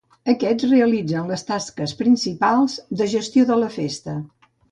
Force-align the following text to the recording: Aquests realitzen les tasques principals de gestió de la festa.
Aquests 0.31 0.63
realitzen 0.69 1.27
les 1.31 1.43
tasques 1.49 1.93
principals 2.01 2.79
de 3.01 3.09
gestió 3.13 3.47
de 3.53 3.61
la 3.65 3.71
festa. 3.79 4.19